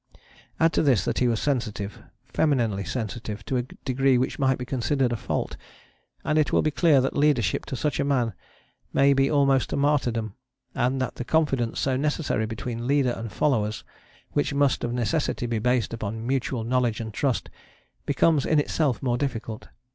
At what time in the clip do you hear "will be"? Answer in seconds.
6.51-6.71